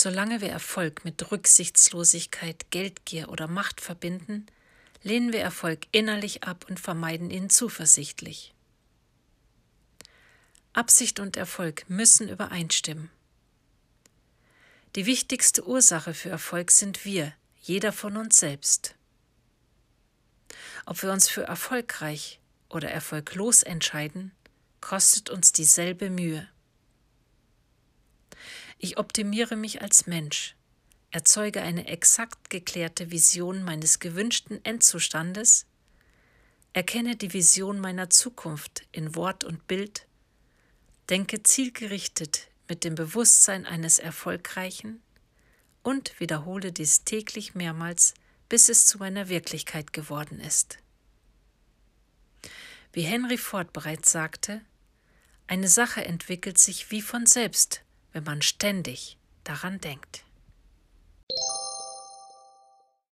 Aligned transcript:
Solange 0.00 0.40
wir 0.40 0.50
Erfolg 0.50 1.04
mit 1.04 1.32
Rücksichtslosigkeit, 1.32 2.70
Geldgier 2.70 3.30
oder 3.30 3.48
Macht 3.48 3.80
verbinden, 3.80 4.46
lehnen 5.02 5.32
wir 5.32 5.40
Erfolg 5.40 5.88
innerlich 5.90 6.44
ab 6.44 6.66
und 6.68 6.78
vermeiden 6.78 7.32
ihn 7.32 7.50
zuversichtlich. 7.50 8.54
Absicht 10.72 11.18
und 11.18 11.36
Erfolg 11.36 11.84
müssen 11.90 12.28
übereinstimmen. 12.28 13.10
Die 14.94 15.04
wichtigste 15.04 15.66
Ursache 15.66 16.14
für 16.14 16.30
Erfolg 16.30 16.70
sind 16.70 17.04
wir, 17.04 17.32
jeder 17.60 17.92
von 17.92 18.16
uns 18.16 18.38
selbst. 18.38 18.94
Ob 20.86 21.02
wir 21.02 21.10
uns 21.10 21.28
für 21.28 21.42
erfolgreich 21.42 22.38
oder 22.68 22.88
erfolglos 22.88 23.64
entscheiden, 23.64 24.30
kostet 24.80 25.28
uns 25.28 25.50
dieselbe 25.50 26.08
Mühe. 26.08 26.48
Ich 28.78 28.96
optimiere 28.96 29.56
mich 29.56 29.82
als 29.82 30.06
Mensch, 30.06 30.54
erzeuge 31.10 31.62
eine 31.62 31.88
exakt 31.88 32.48
geklärte 32.48 33.10
Vision 33.10 33.64
meines 33.64 33.98
gewünschten 33.98 34.64
Endzustandes, 34.64 35.66
erkenne 36.72 37.16
die 37.16 37.32
Vision 37.32 37.80
meiner 37.80 38.08
Zukunft 38.08 38.86
in 38.92 39.16
Wort 39.16 39.42
und 39.42 39.66
Bild, 39.66 40.06
denke 41.10 41.42
zielgerichtet 41.42 42.48
mit 42.68 42.84
dem 42.84 42.94
Bewusstsein 42.94 43.66
eines 43.66 43.98
Erfolgreichen. 43.98 45.02
Und 45.82 46.20
wiederhole 46.20 46.70
dies 46.70 47.04
täglich 47.04 47.54
mehrmals, 47.54 48.14
bis 48.48 48.68
es 48.68 48.86
zu 48.86 48.98
meiner 48.98 49.28
Wirklichkeit 49.28 49.92
geworden 49.92 50.38
ist. 50.38 50.78
Wie 52.92 53.02
Henry 53.02 53.38
Ford 53.38 53.72
bereits 53.72 54.12
sagte, 54.12 54.60
eine 55.46 55.68
Sache 55.68 56.04
entwickelt 56.04 56.58
sich 56.58 56.90
wie 56.90 57.00
von 57.00 57.26
selbst, 57.26 57.82
wenn 58.18 58.24
man 58.24 58.42
ständig 58.42 59.16
daran 59.44 59.78
denkt. 59.78 60.24